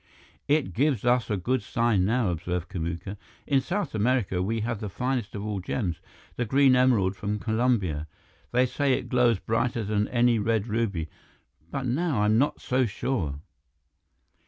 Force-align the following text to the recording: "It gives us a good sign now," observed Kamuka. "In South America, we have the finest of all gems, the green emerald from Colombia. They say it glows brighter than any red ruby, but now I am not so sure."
"It 0.47 0.73
gives 0.73 1.05
us 1.05 1.29
a 1.29 1.37
good 1.37 1.61
sign 1.61 2.05
now," 2.05 2.31
observed 2.31 2.69
Kamuka. 2.69 3.17
"In 3.45 3.61
South 3.61 3.93
America, 3.93 4.41
we 4.41 4.61
have 4.61 4.79
the 4.79 4.89
finest 4.89 5.35
of 5.35 5.45
all 5.45 5.59
gems, 5.59 6.01
the 6.37 6.45
green 6.45 6.75
emerald 6.75 7.15
from 7.15 7.37
Colombia. 7.37 8.07
They 8.51 8.65
say 8.65 8.93
it 8.93 9.09
glows 9.09 9.37
brighter 9.37 9.83
than 9.83 10.07
any 10.07 10.39
red 10.39 10.65
ruby, 10.65 11.07
but 11.69 11.85
now 11.85 12.23
I 12.23 12.25
am 12.25 12.39
not 12.39 12.59
so 12.59 12.87
sure." 12.87 13.41